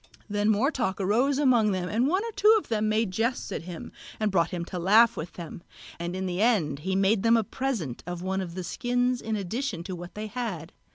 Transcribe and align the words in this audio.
Then 0.27 0.49
more 0.49 0.71
talk 0.71 0.99
arose 0.99 1.37
among 1.37 1.73
them, 1.73 1.87
and 1.87 2.07
one 2.07 2.25
or 2.25 2.31
two 2.31 2.55
of 2.57 2.69
them 2.69 2.89
made 2.89 3.11
jests 3.11 3.51
at 3.51 3.61
him 3.65 3.91
and 4.19 4.31
brought 4.31 4.49
him 4.49 4.65
to 4.65 4.79
laugh 4.79 5.15
with 5.15 5.33
them; 5.33 5.61
and 5.99 6.15
in 6.15 6.25
the 6.25 6.41
end 6.41 6.79
he 6.79 6.95
made 6.95 7.21
them 7.21 7.37
a 7.37 7.43
present 7.43 8.01
of 8.07 8.23
one 8.23 8.41
of 8.41 8.55
the 8.55 8.63
skins 8.63 9.21
in 9.21 9.35
addition 9.35 9.83
to 9.83 9.95
what 9.95 10.15
they 10.15 10.25
had. 10.25 10.73